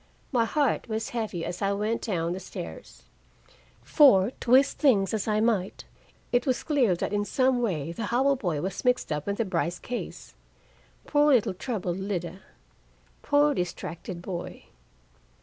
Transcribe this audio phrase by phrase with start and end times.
[0.31, 3.03] My heart was heavy as I went down the stairs.
[3.83, 5.83] For, twist things as I might,
[6.31, 9.45] it was clear that in some way the Howell boy was mixed up in the
[9.45, 10.33] Brice case.
[11.05, 12.39] Poor little troubled Lida!
[13.21, 14.63] Poor distracted boy!